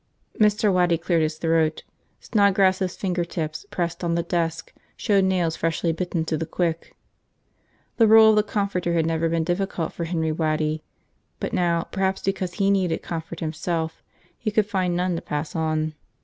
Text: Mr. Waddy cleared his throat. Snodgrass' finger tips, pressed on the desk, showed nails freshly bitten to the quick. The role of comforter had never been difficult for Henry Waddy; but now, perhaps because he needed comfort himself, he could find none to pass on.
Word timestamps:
Mr. 0.39 0.73
Waddy 0.73 0.97
cleared 0.97 1.21
his 1.21 1.37
throat. 1.37 1.83
Snodgrass' 2.19 2.95
finger 2.97 3.23
tips, 3.23 3.67
pressed 3.69 4.03
on 4.03 4.15
the 4.15 4.23
desk, 4.23 4.73
showed 4.97 5.25
nails 5.25 5.55
freshly 5.55 5.91
bitten 5.91 6.25
to 6.25 6.37
the 6.37 6.47
quick. 6.47 6.95
The 7.97 8.07
role 8.07 8.35
of 8.39 8.47
comforter 8.47 8.93
had 8.93 9.05
never 9.05 9.29
been 9.29 9.43
difficult 9.43 9.93
for 9.93 10.05
Henry 10.05 10.31
Waddy; 10.31 10.81
but 11.39 11.53
now, 11.53 11.83
perhaps 11.91 12.23
because 12.23 12.53
he 12.55 12.71
needed 12.71 13.03
comfort 13.03 13.41
himself, 13.41 14.01
he 14.39 14.49
could 14.49 14.65
find 14.65 14.95
none 14.95 15.15
to 15.17 15.21
pass 15.21 15.55
on. 15.55 15.93